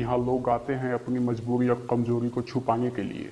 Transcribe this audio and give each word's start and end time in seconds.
यहाँ 0.00 0.18
लोग 0.18 0.48
आते 0.48 0.72
हैं 0.72 0.92
अपनी 0.94 1.18
मजबूरी 1.18 1.68
और 1.68 1.86
कमज़ोरी 1.90 2.28
को 2.28 2.42
छुपाने 2.42 2.90
के 2.90 3.02
लिए। 3.02 3.30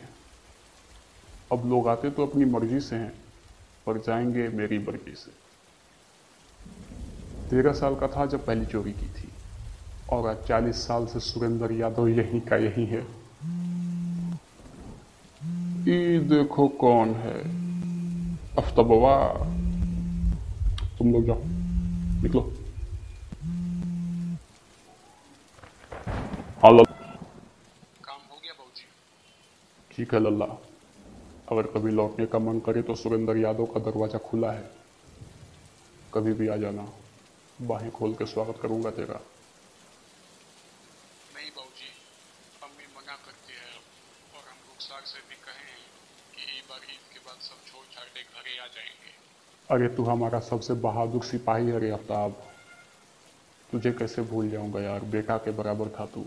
अब 1.52 1.68
लोग 1.68 1.88
आते 1.88 2.10
तो 2.10 2.26
अपनी 2.26 2.44
मर्ज़ी 2.44 2.80
से 2.80 2.96
हैं, 2.96 3.12
पर 3.86 3.98
जाएँगे 3.98 4.48
मेरी 4.48 4.78
मर्ज़ी 4.78 5.14
से। 5.14 5.30
तेरह 7.50 7.72
साल 7.72 7.94
का 7.94 8.08
था 8.08 8.26
जब 8.26 8.46
पहली 8.46 8.66
चोरी 8.66 8.92
की 8.92 9.06
थी, 9.06 9.28
और 10.10 10.28
आज 10.28 10.36
चालीस 10.48 10.76
साल 10.76 11.06
से 11.06 11.20
सुरेंद्र 11.20 11.72
यादव 11.72 12.08
यहीं 12.08 12.41
का 12.41 12.56
यहीं 12.56 12.86
है। 12.86 13.00
ये 15.88 16.19
देखो 16.19 16.69
कौन 16.69 17.08
है। 17.08 17.38
अफ्ताबवा 18.56 19.28
तुम 20.98 21.12
लोग 21.12 21.24
जाओ, 21.24 21.41
निकलो। 22.22 22.52
हाँ 26.59 26.70
लल्ला 26.73 26.95
काम 28.05 28.20
हो 28.30 28.37
गया 28.37 28.52
बाबूजी। 28.52 28.84
ठीक 29.91 30.12
है 30.14 30.20
लल्ला। 30.20 30.47
अगर 31.52 31.66
कभी 31.73 31.91
लौटने 31.91 32.27
का 32.27 32.38
मन 32.38 32.60
करे 32.66 32.83
तो 32.83 32.95
सुरेंद्र 32.95 33.37
यादव 33.37 33.66
का 33.74 33.80
दरवाज़ा 33.80 34.19
खुला 34.28 34.52
है। 34.52 34.64
कभी 36.14 36.33
भी 36.33 36.48
आ 36.48 36.56
जाना। 36.56 36.84
बाहें 37.59 37.91
खोल 37.91 38.14
के 38.14 38.27
स्वागत 38.27 38.59
करूँगा 38.62 38.91
तेरा। 38.91 39.19
नहीं 41.34 41.50
बाबूजी 41.50 41.91
अम्मी 42.62 42.86
मना 42.97 43.16
करती 43.27 43.52
है 43.52 43.75
और 44.33 44.48
हम 44.48 44.58
रुखसार 44.69 45.02
से 45.05 45.20
भी 45.28 45.36
कहे 45.45 45.77
कि 46.33 46.62
बार 46.70 46.80
ईद 46.86 47.05
के 47.12 47.20
बाद 47.27 47.39
सब 47.41 47.58
छोड़ 47.69 47.84
छाड़ 47.95 48.08
के 48.08 48.23
घरे 48.23 48.58
आ 48.58 48.67
जाएँगे। 48.69 49.12
अरे 49.69 49.89
तू 49.97 50.05
हमारा 50.05 50.41
सबसे 50.48 50.75
बहादुर 50.89 51.25
सिपाही 51.25 51.69
है 51.69 51.78
रे 51.80 51.91
आफ्ताब 51.91 52.42
तुझे 53.70 53.92
कैसे 53.92 54.23
भूल 54.33 54.50
जाऊँगा 54.50 54.80
यार? 54.83 55.00
बेटा 55.14 55.36
के 55.39 55.50
बराबर 55.52 55.89
था 55.98 56.06
तू 56.06 56.27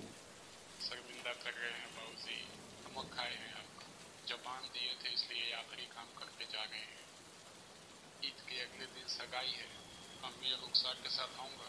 शर्मिंदा 0.80 1.31
कर 1.34 1.53
रहे 1.53 1.72
हैं 1.72 1.88
बाबूजी 1.96 2.38
नमक 2.86 3.08
खाए 3.16 3.31
हैं 3.31 3.53
अब 3.53 3.68
जबान 4.30 4.62
दिए 4.74 4.94
थे 5.02 5.14
इसलिए 5.14 5.53
आखिरी 5.56 5.86
काम 5.96 6.08
करके 6.19 6.46
जा 6.53 6.64
रहे 6.64 6.81
के 8.60 8.66
अगले 8.66 8.86
दिन 8.86 9.08
सगाई 9.08 9.48
है। 9.48 9.68
अम्मी 10.24 10.50
रुखसार 10.52 10.94
के 11.04 11.10
साथ 11.10 11.40
आऊँगा। 11.40 11.68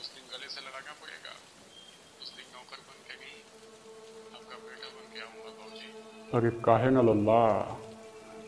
उस 0.00 0.14
दिन 0.14 0.24
गले 0.32 0.48
से 0.48 0.60
लगाना 0.60 0.92
पड़ेगा। 0.92 1.32
उस 2.22 2.36
दिन 2.36 2.46
नौकर 2.54 2.76
बन 2.76 2.98
के 3.08 3.14
नहीं 3.20 3.40
आपका 4.34 4.56
बेटा 4.56 4.88
बन 4.88 5.12
के 5.14 5.20
आऊँगा 5.20 5.50
बाबूजी। 5.50 5.88
अरे 6.38 6.50
काहे 6.64 6.90
न 6.90 7.06
लल्ला, 7.08 7.42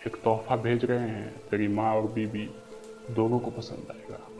एक 0.07 0.17
तोहफा 0.17 0.57
भेज 0.57 0.85
रहे 0.85 1.09
हैं, 1.09 1.49
तेरी 1.49 1.69
माँ 1.69 1.95
और 1.95 2.03
बीबी 2.03 2.47
दोनों 3.15 3.39
को 3.39 3.51
पसंद 3.51 3.97
आएगा। 3.97 4.38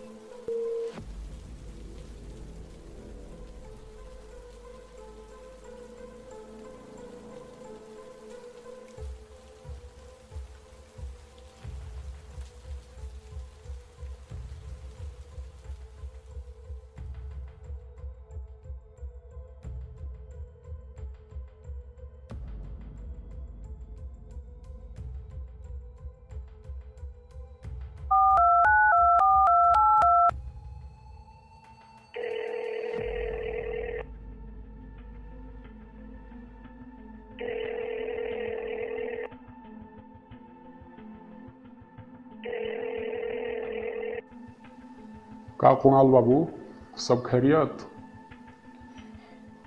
का 45.61 45.75
कुणाल 45.75 46.07
बाबू, 46.07 46.49
सब 46.97 47.27
खैरियत। 47.27 47.79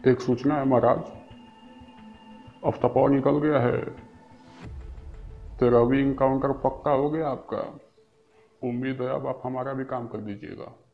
एक 0.08 0.20
सूचना 0.20 0.56
है 0.56 0.66
महाराज 0.66 1.00
अफ्तापा 2.66 3.08
निकल 3.08 3.32
गया 3.32 3.60
है। 3.60 3.82
तेरा 5.60 5.84
भी 5.84 6.02
इनकाउंटर 6.02 6.52
पक्का 6.52 6.92
हो 6.92 7.10
गया 7.10 7.30
आपका। 7.30 7.58
उम्मीद 8.70 9.02
है 9.02 9.10
अब 9.10 9.28
आप 9.28 9.42
हमारा 9.46 9.74
भी 9.74 9.86
काम 9.86 10.08
कर 10.08 10.18
दीजिएगा। 10.18 10.91